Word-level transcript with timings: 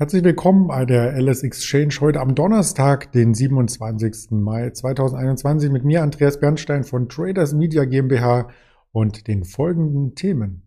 Herzlich 0.00 0.24
willkommen 0.24 0.66
bei 0.68 0.86
der 0.86 1.12
LS 1.20 1.42
Exchange 1.42 1.94
heute 2.00 2.20
am 2.20 2.34
Donnerstag, 2.34 3.12
den 3.12 3.34
27. 3.34 4.30
Mai 4.30 4.70
2021 4.70 5.70
mit 5.70 5.84
mir 5.84 6.02
Andreas 6.02 6.40
Bernstein 6.40 6.84
von 6.84 7.10
Traders 7.10 7.52
Media 7.52 7.84
GmbH 7.84 8.48
und 8.92 9.28
den 9.28 9.44
folgenden 9.44 10.14
Themen. 10.14 10.66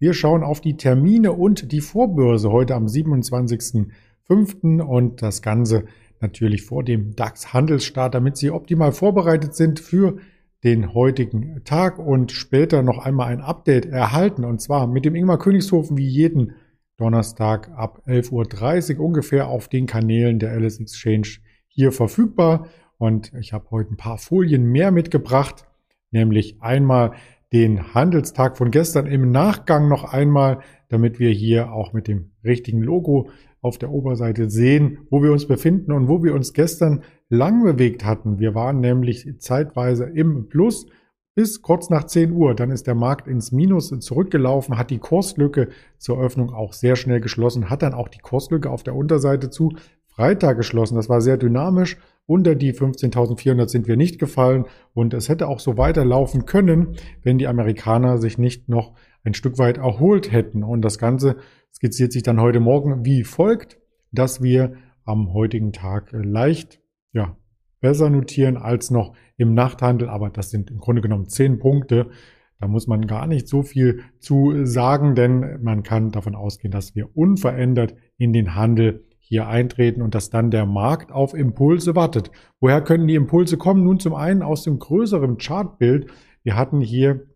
Wir 0.00 0.12
schauen 0.12 0.42
auf 0.42 0.60
die 0.60 0.76
Termine 0.76 1.34
und 1.34 1.70
die 1.70 1.80
Vorbörse 1.80 2.50
heute 2.50 2.74
am 2.74 2.86
27.05. 2.86 4.80
und 4.80 5.22
das 5.22 5.42
Ganze 5.42 5.84
natürlich 6.18 6.64
vor 6.64 6.82
dem 6.82 7.14
DAX-Handelsstart, 7.14 8.12
damit 8.12 8.36
Sie 8.36 8.50
optimal 8.50 8.90
vorbereitet 8.90 9.54
sind 9.54 9.78
für 9.78 10.16
den 10.64 10.92
heutigen 10.92 11.62
Tag 11.64 11.98
und 11.98 12.32
später 12.32 12.82
noch 12.82 12.98
einmal 12.98 13.28
ein 13.28 13.40
Update 13.40 13.86
erhalten. 13.86 14.44
Und 14.44 14.60
zwar 14.60 14.86
mit 14.86 15.04
dem 15.04 15.14
Ingmar 15.14 15.38
Königshofen 15.38 15.96
wie 15.96 16.08
jeden 16.08 16.54
Donnerstag 16.96 17.70
ab 17.74 18.02
11.30 18.06 18.98
Uhr 18.98 19.06
ungefähr 19.06 19.48
auf 19.48 19.68
den 19.68 19.86
Kanälen 19.86 20.38
der 20.38 20.52
Alice 20.52 20.80
Exchange 20.80 21.38
hier 21.66 21.92
verfügbar. 21.92 22.66
Und 22.98 23.32
ich 23.40 23.54
habe 23.54 23.70
heute 23.70 23.94
ein 23.94 23.96
paar 23.96 24.18
Folien 24.18 24.64
mehr 24.64 24.90
mitgebracht, 24.90 25.64
nämlich 26.10 26.60
einmal 26.60 27.12
den 27.52 27.94
Handelstag 27.94 28.58
von 28.58 28.70
gestern 28.70 29.06
im 29.06 29.30
Nachgang 29.30 29.88
noch 29.88 30.04
einmal, 30.04 30.60
damit 30.88 31.18
wir 31.18 31.30
hier 31.30 31.72
auch 31.72 31.92
mit 31.94 32.06
dem 32.06 32.32
richtigen 32.44 32.82
Logo 32.82 33.30
auf 33.62 33.78
der 33.78 33.90
Oberseite 33.90 34.50
sehen, 34.50 34.98
wo 35.10 35.22
wir 35.22 35.32
uns 35.32 35.46
befinden 35.46 35.92
und 35.92 36.08
wo 36.08 36.22
wir 36.22 36.34
uns 36.34 36.52
gestern 36.52 37.02
lang 37.28 37.62
bewegt 37.62 38.04
hatten. 38.04 38.38
Wir 38.38 38.54
waren 38.54 38.80
nämlich 38.80 39.26
zeitweise 39.38 40.04
im 40.04 40.48
Plus 40.48 40.86
bis 41.34 41.62
kurz 41.62 41.90
nach 41.90 42.04
10 42.04 42.32
Uhr. 42.32 42.54
Dann 42.54 42.70
ist 42.70 42.86
der 42.86 42.94
Markt 42.94 43.28
ins 43.28 43.52
Minus 43.52 43.88
zurückgelaufen, 44.00 44.78
hat 44.78 44.90
die 44.90 44.98
Kurslücke 44.98 45.68
zur 45.98 46.20
Öffnung 46.20 46.52
auch 46.52 46.72
sehr 46.72 46.96
schnell 46.96 47.20
geschlossen, 47.20 47.70
hat 47.70 47.82
dann 47.82 47.94
auch 47.94 48.08
die 48.08 48.18
Kurslücke 48.18 48.70
auf 48.70 48.82
der 48.82 48.96
Unterseite 48.96 49.50
zu 49.50 49.72
Freitag 50.06 50.56
geschlossen. 50.56 50.96
Das 50.96 51.08
war 51.08 51.20
sehr 51.20 51.36
dynamisch. 51.36 51.96
Unter 52.26 52.54
die 52.54 52.74
15.400 52.74 53.68
sind 53.68 53.88
wir 53.88 53.96
nicht 53.96 54.18
gefallen 54.18 54.66
und 54.92 55.14
es 55.14 55.28
hätte 55.28 55.48
auch 55.48 55.60
so 55.60 55.78
weiterlaufen 55.78 56.46
können, 56.46 56.96
wenn 57.22 57.38
die 57.38 57.48
Amerikaner 57.48 58.18
sich 58.18 58.38
nicht 58.38 58.68
noch 58.68 58.92
ein 59.24 59.34
Stück 59.34 59.58
weit 59.58 59.78
erholt 59.78 60.32
hätten. 60.32 60.62
Und 60.62 60.82
das 60.82 60.98
Ganze 60.98 61.36
skizziert 61.72 62.12
sich 62.12 62.22
dann 62.22 62.40
heute 62.40 62.60
Morgen 62.60 63.04
wie 63.04 63.24
folgt, 63.24 63.78
dass 64.12 64.42
wir 64.42 64.74
am 65.04 65.32
heutigen 65.32 65.72
Tag 65.72 66.10
leicht, 66.12 66.80
ja, 67.12 67.36
besser 67.80 68.10
notieren 68.10 68.56
als 68.56 68.90
noch 68.90 69.14
im 69.36 69.54
Nachthandel. 69.54 70.08
Aber 70.08 70.30
das 70.30 70.50
sind 70.50 70.70
im 70.70 70.78
Grunde 70.78 71.02
genommen 71.02 71.28
zehn 71.28 71.58
Punkte. 71.58 72.10
Da 72.58 72.68
muss 72.68 72.86
man 72.86 73.06
gar 73.06 73.26
nicht 73.26 73.48
so 73.48 73.62
viel 73.62 74.02
zu 74.18 74.66
sagen, 74.66 75.14
denn 75.14 75.62
man 75.62 75.82
kann 75.82 76.10
davon 76.10 76.34
ausgehen, 76.34 76.70
dass 76.70 76.94
wir 76.94 77.16
unverändert 77.16 77.94
in 78.18 78.34
den 78.34 78.54
Handel 78.54 79.06
hier 79.18 79.46
eintreten 79.46 80.02
und 80.02 80.14
dass 80.14 80.28
dann 80.28 80.50
der 80.50 80.66
Markt 80.66 81.12
auf 81.12 81.34
Impulse 81.34 81.94
wartet. 81.94 82.30
Woher 82.58 82.82
können 82.82 83.06
die 83.06 83.14
Impulse 83.14 83.56
kommen? 83.56 83.84
Nun 83.84 83.98
zum 83.98 84.14
einen 84.14 84.42
aus 84.42 84.64
dem 84.64 84.78
größeren 84.78 85.38
Chartbild. 85.38 86.10
Wir 86.42 86.56
hatten 86.56 86.80
hier 86.80 87.28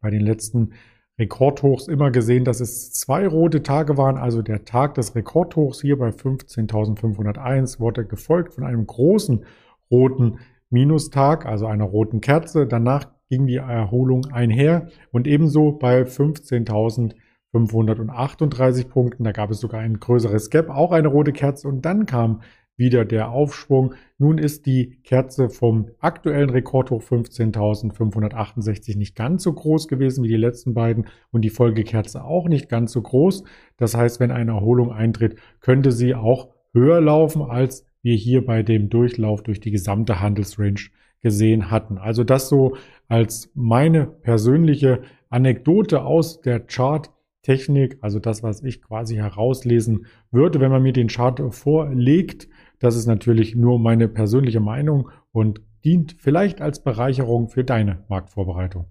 bei 0.00 0.10
den 0.10 0.20
letzten 0.20 0.74
Rekordhochs 1.22 1.86
immer 1.86 2.10
gesehen, 2.10 2.44
dass 2.44 2.58
es 2.60 2.92
zwei 2.92 3.28
rote 3.28 3.62
Tage 3.62 3.96
waren. 3.96 4.18
Also 4.18 4.42
der 4.42 4.64
Tag 4.64 4.96
des 4.96 5.14
Rekordhochs 5.14 5.80
hier 5.80 5.96
bei 5.96 6.08
15.501 6.08 7.78
wurde 7.78 8.04
gefolgt 8.04 8.54
von 8.54 8.64
einem 8.64 8.84
großen 8.86 9.44
roten 9.90 10.40
Minustag, 10.68 11.46
also 11.46 11.66
einer 11.66 11.84
roten 11.84 12.20
Kerze. 12.20 12.66
Danach 12.66 13.06
ging 13.28 13.46
die 13.46 13.54
Erholung 13.56 14.26
einher 14.32 14.88
und 15.12 15.28
ebenso 15.28 15.70
bei 15.72 16.02
15.538 16.02 18.88
Punkten. 18.88 19.22
Da 19.22 19.30
gab 19.30 19.52
es 19.52 19.60
sogar 19.60 19.80
ein 19.80 20.00
größeres 20.00 20.50
Gap, 20.50 20.70
auch 20.70 20.90
eine 20.90 21.06
rote 21.08 21.32
Kerze 21.32 21.68
und 21.68 21.82
dann 21.82 22.06
kam 22.06 22.40
wieder 22.82 23.06
der 23.06 23.30
Aufschwung. 23.30 23.94
Nun 24.18 24.36
ist 24.36 24.66
die 24.66 24.98
Kerze 25.04 25.48
vom 25.48 25.88
aktuellen 26.00 26.50
Rekordhoch 26.50 27.02
15.568 27.02 28.98
nicht 28.98 29.16
ganz 29.16 29.44
so 29.44 29.52
groß 29.52 29.88
gewesen 29.88 30.24
wie 30.24 30.28
die 30.28 30.36
letzten 30.36 30.74
beiden 30.74 31.06
und 31.30 31.42
die 31.42 31.50
Folgekerze 31.50 32.24
auch 32.24 32.48
nicht 32.48 32.68
ganz 32.68 32.92
so 32.92 33.00
groß. 33.00 33.44
Das 33.78 33.96
heißt, 33.96 34.20
wenn 34.20 34.30
eine 34.30 34.50
Erholung 34.50 34.92
eintritt, 34.92 35.36
könnte 35.60 35.92
sie 35.92 36.14
auch 36.14 36.48
höher 36.74 37.00
laufen, 37.00 37.42
als 37.42 37.86
wir 38.02 38.16
hier 38.16 38.44
bei 38.44 38.62
dem 38.62 38.90
Durchlauf 38.90 39.42
durch 39.42 39.60
die 39.60 39.70
gesamte 39.70 40.20
Handelsrange 40.20 40.90
gesehen 41.20 41.70
hatten. 41.70 41.98
Also 41.98 42.24
das 42.24 42.48
so 42.48 42.76
als 43.08 43.50
meine 43.54 44.06
persönliche 44.06 45.02
Anekdote 45.30 46.02
aus 46.04 46.40
der 46.40 46.58
Chart 46.60 47.10
Technik, 47.42 47.98
also 48.00 48.18
das, 48.18 48.42
was 48.42 48.62
ich 48.62 48.82
quasi 48.82 49.16
herauslesen 49.16 50.06
würde, 50.30 50.60
wenn 50.60 50.70
man 50.70 50.82
mir 50.82 50.92
den 50.92 51.08
Chart 51.08 51.40
vorlegt. 51.54 52.48
Das 52.78 52.96
ist 52.96 53.06
natürlich 53.06 53.54
nur 53.54 53.78
meine 53.78 54.08
persönliche 54.08 54.60
Meinung 54.60 55.10
und 55.32 55.60
dient 55.84 56.16
vielleicht 56.18 56.60
als 56.60 56.82
Bereicherung 56.82 57.48
für 57.48 57.64
deine 57.64 58.04
Marktvorbereitung. 58.08 58.86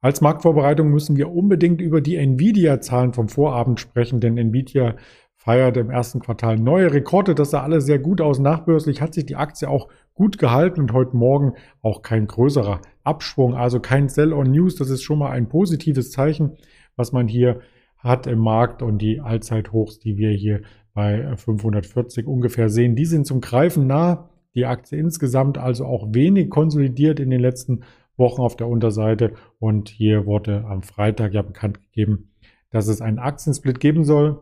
Als 0.00 0.20
Marktvorbereitung 0.20 0.90
müssen 0.90 1.16
wir 1.16 1.30
unbedingt 1.30 1.80
über 1.80 2.00
die 2.00 2.16
Nvidia-Zahlen 2.16 3.14
vom 3.14 3.28
Vorabend 3.28 3.80
sprechen, 3.80 4.20
denn 4.20 4.36
Nvidia 4.36 4.96
feiert 5.34 5.76
im 5.76 5.90
ersten 5.90 6.20
Quartal 6.20 6.58
neue 6.58 6.92
Rekorde. 6.92 7.34
Das 7.34 7.50
sah 7.50 7.62
alles 7.62 7.86
sehr 7.86 7.98
gut 7.98 8.20
aus. 8.20 8.38
Nachbörslich 8.38 9.00
hat 9.02 9.14
sich 9.14 9.26
die 9.26 9.36
Aktie 9.36 9.68
auch 9.68 9.88
gut 10.14 10.38
gehalten 10.38 10.80
und 10.80 10.92
heute 10.92 11.16
Morgen 11.16 11.54
auch 11.82 12.02
kein 12.02 12.26
größerer 12.26 12.80
Abschwung, 13.02 13.54
also 13.54 13.80
kein 13.80 14.08
Sell-on-News. 14.08 14.76
Das 14.76 14.90
ist 14.90 15.02
schon 15.02 15.18
mal 15.18 15.30
ein 15.30 15.48
positives 15.48 16.10
Zeichen, 16.10 16.56
was 16.96 17.12
man 17.12 17.28
hier 17.28 17.60
hat 18.04 18.26
im 18.26 18.38
Markt 18.38 18.82
und 18.82 18.98
die 18.98 19.20
Allzeithochs, 19.20 19.98
die 19.98 20.18
wir 20.18 20.30
hier 20.30 20.60
bei 20.92 21.36
540 21.36 22.26
ungefähr 22.26 22.68
sehen, 22.68 22.94
die 22.94 23.06
sind 23.06 23.26
zum 23.26 23.40
Greifen 23.40 23.86
nah. 23.86 24.30
Die 24.54 24.66
Aktie 24.66 24.98
insgesamt 24.98 25.58
also 25.58 25.84
auch 25.86 26.06
wenig 26.12 26.48
konsolidiert 26.48 27.18
in 27.18 27.30
den 27.30 27.40
letzten 27.40 27.82
Wochen 28.16 28.40
auf 28.40 28.54
der 28.54 28.68
Unterseite 28.68 29.32
und 29.58 29.88
hier 29.88 30.26
wurde 30.26 30.64
am 30.66 30.82
Freitag 30.82 31.34
ja 31.34 31.42
bekannt 31.42 31.80
gegeben, 31.80 32.30
dass 32.70 32.86
es 32.86 33.00
einen 33.00 33.18
Aktiensplit 33.18 33.80
geben 33.80 34.04
soll 34.04 34.40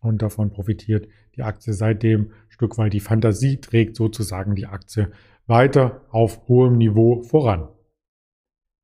und 0.00 0.22
davon 0.22 0.50
profitiert 0.50 1.06
die 1.36 1.42
Aktie 1.42 1.72
seitdem 1.72 2.32
Stück 2.48 2.78
weit. 2.78 2.92
Die 2.92 3.00
Fantasie 3.00 3.60
trägt 3.60 3.94
sozusagen 3.94 4.56
die 4.56 4.66
Aktie 4.66 5.12
weiter 5.46 6.00
auf 6.10 6.48
hohem 6.48 6.76
Niveau 6.76 7.22
voran. 7.22 7.68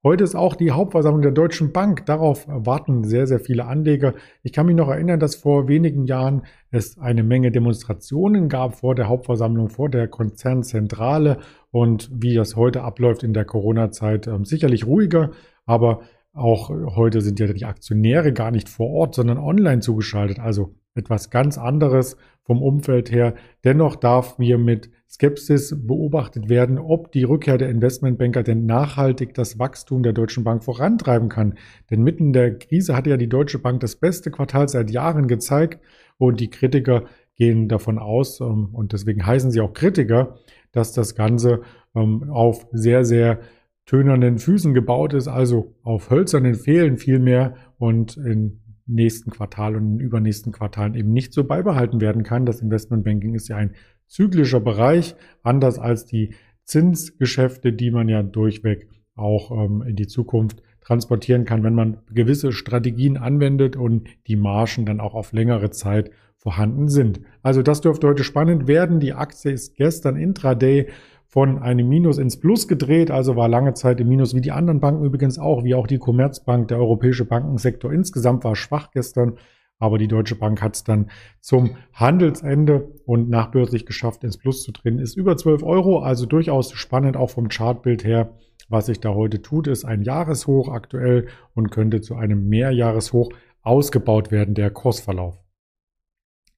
Heute 0.07 0.23
ist 0.23 0.35
auch 0.35 0.55
die 0.55 0.71
Hauptversammlung 0.71 1.23
der 1.23 1.33
Deutschen 1.33 1.73
Bank. 1.73 2.05
Darauf 2.05 2.47
warten 2.47 3.05
sehr, 3.05 3.27
sehr 3.27 3.41
viele 3.41 3.65
Anleger. 3.65 4.13
Ich 4.43 4.53
kann 4.53 4.67
mich 4.67 4.77
noch 4.77 4.91
erinnern, 4.91 5.19
dass 5.19 5.35
vor 5.35 5.67
wenigen 5.67 6.05
Jahren 6.05 6.43
es 6.71 6.99
eine 6.99 7.23
Menge 7.23 7.51
Demonstrationen 7.51 8.51
gab 8.51 8.75
vor 8.75 8.95
der 8.95 9.09
Hauptversammlung, 9.09 9.71
vor 9.71 9.89
der 9.89 10.07
Konzernzentrale 10.09 11.39
und 11.71 12.11
wie 12.13 12.35
das 12.35 12.55
heute 12.55 12.83
abläuft 12.83 13.23
in 13.23 13.33
der 13.33 13.47
Corona-Zeit, 13.47 14.27
ähm, 14.27 14.45
sicherlich 14.45 14.87
ruhiger. 14.87 15.31
Aber 15.65 16.03
auch 16.35 16.69
heute 16.69 17.23
sind 17.23 17.41
ja 17.41 17.47
die 17.47 17.65
Aktionäre 17.65 18.35
gar 18.35 18.51
nicht 18.51 18.69
vor 18.69 18.91
Ort, 18.91 19.15
sondern 19.15 19.39
online 19.39 19.81
zugeschaltet. 19.81 20.39
Also 20.39 20.75
etwas 20.95 21.31
ganz 21.31 21.59
anderes 21.59 22.17
vom 22.43 22.63
Umfeld 22.63 23.11
her. 23.11 23.35
Dennoch 23.65 23.97
darf 23.97 24.39
mir 24.39 24.59
mit 24.59 24.91
Skepsis 25.09 25.87
beobachtet 25.87 26.49
werden, 26.49 26.79
ob 26.79 27.13
die 27.13 27.25
Rückkehr 27.25 27.59
der 27.59 27.71
Investmentbanker 27.71 28.43
denn 28.43 28.67
nachhaltig 28.67 29.35
das 29.35 29.59
Wachstum 29.59 30.03
der 30.03 30.13
Deutschen 30.13 30.45
Bank 30.45 30.65
vorantreiben 30.65 31.29
kann. 31.29 31.55
Denn 31.91 32.03
mitten 32.03 32.27
in 32.27 32.33
der 32.33 32.59
Krise 32.59 32.97
hatte 32.97 33.11
ja 33.11 33.17
die 33.17 33.29
Deutsche 33.29 33.59
Bank 33.59 33.81
das 33.81 33.97
beste 33.97 34.31
Quartal 34.31 34.69
seit 34.69 34.91
Jahren 34.91 35.27
gezeigt 35.27 35.81
und 36.19 36.41
die 36.41 36.51
Kritiker 36.51 37.05
gehen 37.37 37.69
davon 37.69 37.99
aus, 37.99 38.41
ähm, 38.41 38.69
und 38.73 38.93
deswegen 38.93 39.27
heißen 39.27 39.51
sie 39.51 39.61
auch 39.61 39.73
Kritiker, 39.73 40.37
dass 40.73 40.93
das 40.93 41.15
Ganze 41.15 41.63
ähm, 41.95 42.31
auf 42.31 42.67
sehr, 42.73 43.05
sehr 43.05 43.41
tönernen 43.87 44.39
Füßen 44.39 44.73
gebaut 44.73 45.15
ist, 45.15 45.29
also 45.29 45.75
auf 45.83 46.11
hölzernen 46.11 46.55
Fehlen 46.55 46.97
vielmehr 46.97 47.57
und 47.79 48.17
in 48.17 48.61
nächsten 48.87 49.31
Quartal 49.31 49.77
und 49.77 49.95
in 49.95 50.01
übernächsten 50.01 50.53
Quartalen 50.53 50.95
eben 50.95 51.13
nicht 51.13 51.33
so 51.33 51.45
beibehalten 51.45 52.01
werden 52.01 52.23
kann. 52.23 52.47
Das 52.47 52.61
Investmentbanking 52.61 53.35
ist 53.35 53.49
ja 53.49 53.57
ein 53.57 53.75
zyklischer 54.07 54.61
Bereich, 54.61 55.15
anders 55.43 55.79
als 55.79 56.05
die 56.05 56.35
Zinsgeschäfte, 56.65 57.73
die 57.73 57.91
man 57.91 58.09
ja 58.09 58.23
durchweg 58.23 58.89
auch 59.15 59.51
ähm, 59.51 59.83
in 59.83 59.97
die 59.97 60.07
Zukunft 60.07 60.63
transportieren 60.81 61.45
kann, 61.45 61.63
wenn 61.63 61.75
man 61.75 61.99
gewisse 62.13 62.53
Strategien 62.53 63.17
anwendet 63.17 63.77
und 63.77 64.09
die 64.27 64.37
Margen 64.37 64.85
dann 64.85 65.01
auch 65.01 65.15
auf 65.15 65.33
längere 65.33 65.71
Zeit 65.71 66.11
vorhanden 66.37 66.89
sind. 66.89 67.21
Also 67.43 67.63
das 67.63 67.81
dürfte 67.81 68.07
heute 68.07 68.25
spannend 68.25 68.67
werden. 68.67 69.01
Die 69.01 69.15
Aktie 69.15 69.53
ist 69.53 69.77
gestern 69.77 70.17
intraday 70.17 70.89
von 71.35 71.59
einem 71.59 71.89
Minus 71.89 72.19
ins 72.19 72.39
Plus 72.39 72.69
gedreht, 72.69 73.11
also 73.11 73.35
war 73.35 73.49
lange 73.49 73.75
Zeit 73.75 73.99
im 73.99 74.07
Minus, 74.07 74.37
wie 74.37 74.41
die 74.41 74.53
anderen 74.53 74.79
Banken 74.79 75.05
übrigens 75.05 75.37
auch, 75.37 75.65
wie 75.65 75.75
auch 75.75 75.89
die 75.89 75.99
Commerzbank, 75.99 76.69
der 76.69 76.79
europäische 76.79 77.25
Bankensektor 77.25 77.93
insgesamt 77.93 78.45
war 78.45 78.55
schwach 78.55 78.93
gestern, 78.93 79.37
aber 79.81 79.99
die 79.99 80.07
Deutsche 80.07 80.37
Bank 80.37 80.63
hat 80.63 80.77
es 80.77 80.85
dann 80.85 81.11
zum 81.41 81.75
Handelsende 81.93 82.89
und 83.05 83.31
nachbörslich 83.31 83.85
geschafft, 83.85 84.23
ins 84.23 84.39
Plus 84.39 84.63
zu 84.63 84.71
drehen, 84.71 85.01
ist 85.01 85.17
über 85.17 85.37
12 85.37 85.65
Euro, 85.65 85.99
also 85.99 86.25
durchaus 86.25 86.71
spannend 86.71 87.17
auch 87.17 87.31
vom 87.31 87.49
Chartbild 87.49 88.05
her. 88.05 88.39
Was 88.69 88.87
sich 88.87 89.01
da 89.01 89.13
heute 89.13 89.43
tut, 89.43 89.67
ist 89.67 89.85
ein 89.85 90.03
Jahreshoch 90.03 90.69
aktuell 90.69 91.27
und 91.53 91.73
könnte 91.73 92.01
zu 92.01 92.15
einem 92.15 92.49
Mehrjahreshoch 92.49 93.31
ausgebaut 93.61 94.31
werden, 94.31 94.55
der 94.55 94.71
Kursverlauf. 94.71 95.44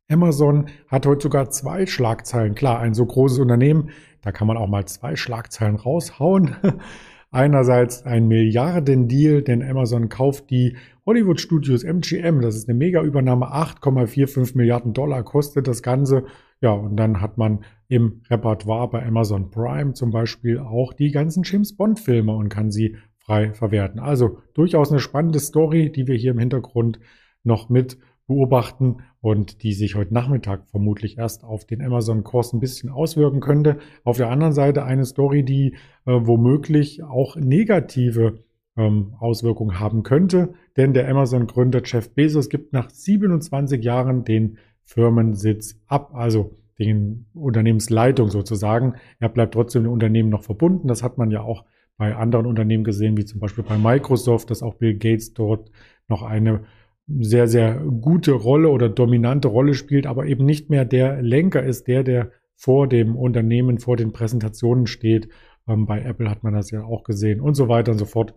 Amazon 0.08 0.67
hat 0.87 1.05
heute 1.05 1.25
sogar 1.25 1.50
zwei 1.50 1.87
Schlagzeilen. 1.87 2.55
Klar, 2.55 2.79
ein 2.79 2.94
so 2.94 3.05
großes 3.05 3.41
Unternehmen, 3.41 3.91
da 4.23 4.31
kann 4.31 4.47
man 4.47 4.56
auch 4.56 4.69
mal 4.69 4.87
zwei 4.87 5.17
Schlagzeilen 5.17 5.76
raushauen. 5.76 6.56
Einerseits 7.32 8.05
ein 8.05 8.29
Milliardendeal, 8.29 9.43
denn 9.43 9.62
Amazon 9.62 10.08
kauft 10.08 10.49
die 10.50 10.76
Hollywood 11.05 11.41
Studios 11.41 11.82
MGM. 11.82 12.41
Das 12.41 12.55
ist 12.55 12.69
eine 12.69 12.79
Mega-Übernahme. 12.79 13.47
8,45 13.47 14.56
Milliarden 14.56 14.94
Dollar 14.94 15.25
kostet 15.25 15.67
das 15.67 15.82
Ganze. 15.82 16.25
Ja, 16.61 16.70
und 16.70 16.97
dann 16.97 17.20
hat 17.20 17.37
man 17.37 17.64
im 17.88 18.23
Repertoire 18.31 18.88
bei 18.88 19.05
Amazon 19.05 19.50
Prime 19.50 19.93
zum 19.94 20.12
Beispiel 20.12 20.61
auch 20.61 20.93
die 20.93 21.11
ganzen 21.11 21.43
James 21.44 21.76
Bond-Filme 21.76 22.32
und 22.32 22.49
kann 22.49 22.70
sie 22.70 22.97
frei 23.19 23.52
verwerten. 23.52 23.99
Also 23.99 24.38
durchaus 24.55 24.91
eine 24.91 25.00
spannende 25.00 25.41
Story, 25.41 25.91
die 25.91 26.06
wir 26.06 26.14
hier 26.14 26.31
im 26.31 26.38
Hintergrund 26.38 27.00
noch 27.43 27.69
mit 27.69 27.99
beobachten 28.26 28.99
und 29.20 29.62
die 29.62 29.73
sich 29.73 29.94
heute 29.94 30.14
Nachmittag 30.14 30.67
vermutlich 30.69 31.19
erst 31.19 31.44
auf 31.44 31.64
den 31.64 31.82
Amazon-Kurs 31.82 32.52
ein 32.52 32.61
bisschen 32.61 32.90
auswirken 32.90 33.40
könnte. 33.40 33.78
Auf 34.05 34.17
der 34.17 34.31
anderen 34.31 34.52
Seite 34.52 34.84
eine 34.84 35.05
Story, 35.05 35.44
die 35.44 35.75
äh, 36.06 36.12
womöglich 36.12 37.02
auch 37.02 37.37
negative 37.37 38.40
ähm, 38.76 39.14
Auswirkungen 39.19 39.81
haben 39.81 40.02
könnte, 40.02 40.55
denn 40.76 40.93
der 40.93 41.08
Amazon-Gründer 41.08 41.82
Jeff 41.84 42.14
Bezos 42.14 42.49
gibt 42.49 42.73
nach 42.73 42.90
27 42.90 43.82
Jahren 43.82 44.25
den 44.25 44.58
Firmensitz 44.84 45.81
ab, 45.87 46.14
also 46.14 46.56
den 46.78 47.26
Unternehmensleitung 47.32 48.28
sozusagen. 48.28 48.94
Er 49.19 49.28
bleibt 49.28 49.55
trotzdem 49.55 49.84
dem 49.84 49.93
Unternehmen 49.93 50.28
noch 50.28 50.43
verbunden. 50.43 50.88
Das 50.88 51.02
hat 51.02 51.17
man 51.17 51.31
ja 51.31 51.43
auch 51.43 51.64
bei 51.96 52.14
anderen 52.14 52.46
Unternehmen 52.46 52.84
gesehen, 52.84 53.17
wie 53.17 53.25
zum 53.25 53.40
Beispiel 53.40 53.64
bei 53.64 53.78
Microsoft, 53.78 54.50
dass 54.50 54.62
auch 54.62 54.75
Bill 54.75 54.99
Gates 54.99 55.32
dort 55.32 55.70
noch 56.08 56.23
eine 56.23 56.64
sehr, 57.08 57.47
sehr 57.47 57.76
gute 57.76 58.32
Rolle 58.32 58.69
oder 58.69 58.88
dominante 58.88 59.49
Rolle 59.49 59.75
spielt, 59.75 60.06
aber 60.06 60.26
eben 60.26 60.44
nicht 60.44 60.70
mehr 60.70 60.85
der 60.85 61.23
Lenker 61.23 61.62
ist, 61.62 61.87
der, 61.87 62.03
der 62.03 62.31
vor 62.56 62.88
dem 62.88 63.17
Unternehmen, 63.17 63.79
vor 63.79 63.97
den 63.97 64.12
Präsentationen 64.12 64.87
steht. 64.87 65.29
Ähm, 65.69 65.87
bei 65.87 66.03
Apple 66.03 66.29
hat 66.29 66.43
man 66.43 66.55
das 66.55 66.70
ja 66.70 66.82
auch 66.82 67.05
gesehen 67.05 67.41
und 67.41 67.55
so 67.55 67.69
weiter 67.69 67.93
und 67.93 67.99
so 67.99 68.06
fort. 68.06 68.35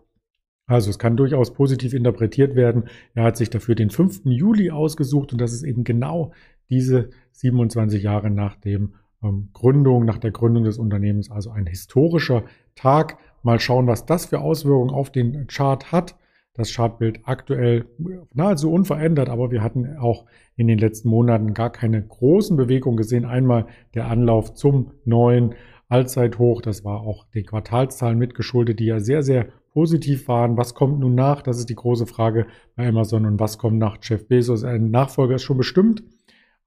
Also 0.67 0.91
es 0.91 0.99
kann 0.99 1.17
durchaus 1.17 1.53
positiv 1.53 1.93
interpretiert 1.93 2.55
werden. 2.55 2.89
Er 3.15 3.23
hat 3.23 3.37
sich 3.37 3.49
dafür 3.49 3.73
den 3.73 3.89
5. 3.89 4.21
Juli 4.25 4.69
ausgesucht 4.69 5.31
und 5.31 5.41
das 5.41 5.51
ist 5.51 5.63
eben 5.63 5.83
genau 5.83 6.31
diese 6.69 7.09
27 7.31 8.03
Jahre 8.03 8.29
nach 8.29 8.55
dem 8.55 8.93
ähm, 9.23 9.49
Gründung, 9.53 10.05
nach 10.05 10.19
der 10.19 10.29
Gründung 10.29 10.65
des 10.65 10.77
Unternehmens, 10.77 11.31
also 11.31 11.49
ein 11.49 11.65
historischer 11.65 12.43
Tag. 12.75 13.17
Mal 13.41 13.59
schauen, 13.59 13.87
was 13.87 14.05
das 14.05 14.27
für 14.27 14.41
Auswirkungen 14.41 14.91
auf 14.91 15.11
den 15.11 15.47
Chart 15.47 15.91
hat 15.91 16.15
das 16.59 16.73
Chartbild 16.73 17.21
aktuell 17.23 17.85
nahezu 18.33 18.71
unverändert, 18.71 19.29
aber 19.29 19.51
wir 19.51 19.63
hatten 19.63 19.97
auch 19.97 20.25
in 20.55 20.67
den 20.67 20.77
letzten 20.77 21.09
Monaten 21.09 21.53
gar 21.53 21.71
keine 21.71 22.01
großen 22.01 22.57
Bewegungen 22.57 22.97
gesehen. 22.97 23.25
Einmal 23.25 23.67
der 23.93 24.07
Anlauf 24.07 24.53
zum 24.53 24.91
neuen 25.05 25.55
Allzeithoch, 25.87 26.61
das 26.61 26.83
war 26.83 27.01
auch 27.01 27.25
den 27.33 27.45
Quartalszahlen 27.45 28.19
mitgeschuldet, 28.19 28.79
die 28.79 28.85
ja 28.85 28.99
sehr, 28.99 29.23
sehr 29.23 29.47
positiv 29.73 30.27
waren. 30.27 30.57
Was 30.57 30.73
kommt 30.73 30.99
nun 30.99 31.15
nach? 31.15 31.41
Das 31.41 31.57
ist 31.57 31.69
die 31.69 31.75
große 31.75 32.05
Frage 32.05 32.45
bei 32.75 32.87
Amazon 32.87 33.25
und 33.25 33.39
was 33.39 33.57
kommt 33.57 33.77
nach 33.77 33.97
Jeff 34.01 34.27
Bezos? 34.27 34.63
Ein 34.63 34.91
Nachfolger 34.91 35.35
ist 35.35 35.43
schon 35.43 35.57
bestimmt. 35.57 36.03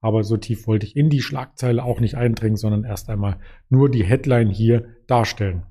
Aber 0.00 0.24
so 0.24 0.36
tief 0.36 0.66
wollte 0.66 0.84
ich 0.84 0.96
in 0.96 1.10
die 1.10 1.22
Schlagzeile 1.22 1.84
auch 1.84 2.00
nicht 2.00 2.16
eindringen, 2.16 2.56
sondern 2.56 2.82
erst 2.84 3.08
einmal 3.08 3.36
nur 3.68 3.88
die 3.88 4.02
Headline 4.02 4.50
hier 4.50 4.86
darstellen. 5.06 5.62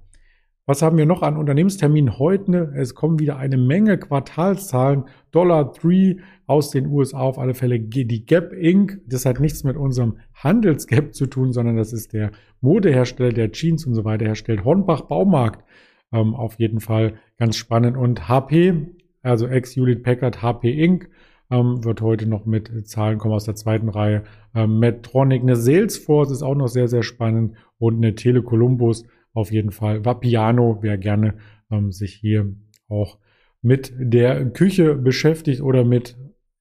Was 0.71 0.81
haben 0.81 0.97
wir 0.97 1.05
noch 1.05 1.21
an 1.21 1.35
Unternehmensterminen 1.35 2.17
heute? 2.17 2.71
Es 2.77 2.95
kommen 2.95 3.19
wieder 3.19 3.35
eine 3.35 3.57
Menge 3.57 3.97
Quartalszahlen. 3.97 5.03
Dollar 5.31 5.73
3 5.73 6.15
aus 6.47 6.71
den 6.71 6.87
USA 6.87 7.19
auf 7.19 7.39
alle 7.39 7.53
Fälle. 7.53 7.77
Die 7.77 8.25
Gap 8.25 8.53
Inc. 8.53 9.01
Das 9.05 9.25
hat 9.25 9.41
nichts 9.41 9.65
mit 9.65 9.75
unserem 9.75 10.19
Handelsgap 10.33 11.13
zu 11.13 11.25
tun, 11.25 11.51
sondern 11.51 11.75
das 11.75 11.91
ist 11.91 12.13
der 12.13 12.31
Modehersteller, 12.61 13.33
der 13.33 13.51
Jeans 13.51 13.85
und 13.85 13.95
so 13.95 14.05
weiter 14.05 14.23
herstellt. 14.23 14.63
Hornbach 14.63 15.01
Baumarkt. 15.01 15.65
Ähm, 16.13 16.35
auf 16.35 16.57
jeden 16.57 16.79
Fall 16.79 17.15
ganz 17.37 17.57
spannend. 17.57 17.97
Und 17.97 18.29
HP, 18.29 18.93
also 19.23 19.47
ex-Hewlett 19.47 20.03
Packard 20.03 20.41
HP 20.41 20.71
Inc. 20.71 21.09
Ähm, 21.49 21.83
wird 21.83 21.99
heute 21.99 22.27
noch 22.27 22.45
mit 22.45 22.87
Zahlen 22.87 23.17
kommen 23.17 23.33
aus 23.33 23.43
der 23.43 23.55
zweiten 23.55 23.89
Reihe. 23.89 24.23
Ähm, 24.55 24.79
Medtronic, 24.79 25.41
eine 25.41 25.57
Salesforce 25.57 26.31
ist 26.31 26.43
auch 26.43 26.55
noch 26.55 26.69
sehr, 26.69 26.87
sehr 26.87 27.03
spannend 27.03 27.57
und 27.77 27.97
eine 27.97 28.15
Telecolumbus 28.15 29.03
auf 29.33 29.51
jeden 29.51 29.71
Fall. 29.71 30.05
Vapiano, 30.05 30.79
wer 30.81 30.97
gerne 30.97 31.35
ähm, 31.69 31.91
sich 31.91 32.13
hier 32.13 32.53
auch 32.87 33.17
mit 33.61 33.93
der 33.97 34.45
Küche 34.51 34.95
beschäftigt 34.95 35.61
oder 35.61 35.85
mit 35.85 36.17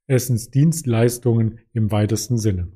Essensdienstleistungen 0.06 1.61
im 1.72 1.90
weitesten 1.90 2.37
Sinne. 2.37 2.69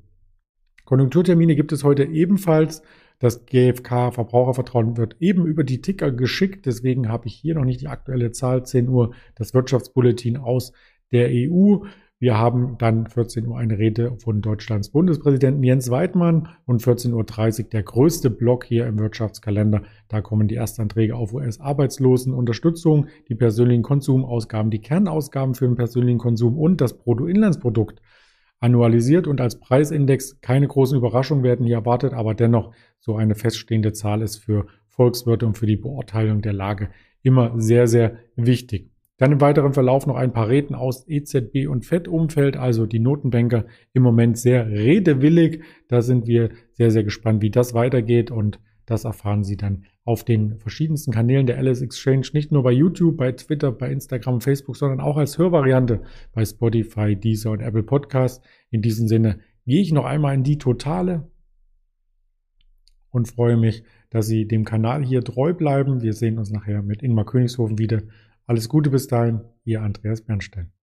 Konjunkturtermine 0.84 1.56
gibt 1.56 1.72
es 1.72 1.84
heute 1.84 2.04
ebenfalls. 2.04 2.82
Das 3.18 3.46
GfK 3.46 4.12
Verbrauchervertrauen 4.12 4.96
wird 4.96 5.16
eben 5.20 5.46
über 5.46 5.64
die 5.64 5.80
Ticker 5.80 6.10
geschickt. 6.10 6.66
Deswegen 6.66 7.08
habe 7.08 7.26
ich 7.26 7.34
hier 7.34 7.54
noch 7.54 7.64
nicht 7.64 7.80
die 7.80 7.88
aktuelle 7.88 8.32
Zahl. 8.32 8.64
10 8.64 8.88
Uhr 8.88 9.14
das 9.34 9.54
Wirtschaftsbulletin 9.54 10.36
aus 10.36 10.72
der 11.12 11.28
EU. 11.30 11.78
Wir 12.20 12.38
haben 12.38 12.78
dann 12.78 13.08
14 13.08 13.46
Uhr 13.46 13.58
eine 13.58 13.76
Rede 13.76 14.16
von 14.18 14.40
Deutschlands 14.40 14.90
Bundespräsidenten 14.90 15.62
Jens 15.64 15.90
Weidmann 15.90 16.48
und 16.64 16.80
14.30 16.80 17.64
Uhr 17.64 17.68
der 17.70 17.82
größte 17.82 18.30
Block 18.30 18.64
hier 18.64 18.86
im 18.86 18.98
Wirtschaftskalender. 18.98 19.82
Da 20.08 20.20
kommen 20.20 20.46
die 20.46 20.54
Erstanträge 20.54 21.16
auf 21.16 21.34
US-Arbeitslosenunterstützung, 21.34 23.08
die 23.28 23.34
persönlichen 23.34 23.82
Konsumausgaben, 23.82 24.70
die 24.70 24.80
Kernausgaben 24.80 25.54
für 25.54 25.66
den 25.66 25.74
persönlichen 25.74 26.18
Konsum 26.18 26.56
und 26.56 26.80
das 26.80 26.96
Bruttoinlandsprodukt 26.96 28.00
annualisiert 28.60 29.26
und 29.26 29.40
als 29.40 29.58
Preisindex. 29.58 30.40
Keine 30.40 30.68
großen 30.68 30.96
Überraschungen 30.96 31.42
werden 31.42 31.66
hier 31.66 31.76
erwartet, 31.76 32.14
aber 32.14 32.34
dennoch 32.34 32.72
so 33.00 33.16
eine 33.16 33.34
feststehende 33.34 33.92
Zahl 33.92 34.22
ist 34.22 34.38
für 34.38 34.66
Volkswirte 34.86 35.46
und 35.46 35.58
für 35.58 35.66
die 35.66 35.76
Beurteilung 35.76 36.42
der 36.42 36.52
Lage 36.52 36.90
immer 37.22 37.52
sehr, 37.60 37.88
sehr 37.88 38.18
wichtig. 38.36 38.93
Dann 39.24 39.32
im 39.32 39.40
weiteren 39.40 39.72
Verlauf 39.72 40.06
noch 40.06 40.16
ein 40.16 40.34
paar 40.34 40.50
Reden 40.50 40.74
aus 40.74 41.08
EZB 41.08 41.66
und 41.66 41.86
FED-Umfeld, 41.86 42.58
also 42.58 42.84
die 42.84 42.98
Notenbanker 42.98 43.64
im 43.94 44.02
Moment 44.02 44.36
sehr 44.36 44.68
redewillig. 44.68 45.62
Da 45.88 46.02
sind 46.02 46.26
wir 46.26 46.50
sehr, 46.72 46.90
sehr 46.90 47.04
gespannt, 47.04 47.40
wie 47.40 47.48
das 47.48 47.72
weitergeht 47.72 48.30
und 48.30 48.60
das 48.84 49.04
erfahren 49.04 49.42
Sie 49.42 49.56
dann 49.56 49.86
auf 50.04 50.24
den 50.24 50.58
verschiedensten 50.58 51.10
Kanälen 51.10 51.46
der 51.46 51.56
Alice 51.56 51.80
Exchange, 51.80 52.26
nicht 52.34 52.52
nur 52.52 52.64
bei 52.64 52.72
YouTube, 52.72 53.16
bei 53.16 53.32
Twitter, 53.32 53.72
bei 53.72 53.90
Instagram, 53.90 54.42
Facebook, 54.42 54.76
sondern 54.76 55.00
auch 55.00 55.16
als 55.16 55.38
Hörvariante 55.38 56.02
bei 56.34 56.44
Spotify, 56.44 57.16
Deezer 57.16 57.52
und 57.52 57.60
Apple 57.60 57.82
Podcasts. 57.82 58.46
In 58.68 58.82
diesem 58.82 59.08
Sinne 59.08 59.38
gehe 59.64 59.80
ich 59.80 59.90
noch 59.90 60.04
einmal 60.04 60.34
in 60.34 60.42
die 60.42 60.58
Totale 60.58 61.30
und 63.08 63.28
freue 63.28 63.56
mich, 63.56 63.84
dass 64.10 64.26
Sie 64.26 64.46
dem 64.46 64.66
Kanal 64.66 65.02
hier 65.02 65.24
treu 65.24 65.54
bleiben. 65.54 66.02
Wir 66.02 66.12
sehen 66.12 66.36
uns 66.36 66.50
nachher 66.50 66.82
mit 66.82 67.02
Ingmar 67.02 67.24
Königshofen 67.24 67.78
wieder. 67.78 68.02
Alles 68.46 68.68
Gute 68.68 68.90
bis 68.90 69.06
dahin, 69.06 69.40
Ihr 69.64 69.80
Andreas 69.80 70.20
Bernstein. 70.20 70.73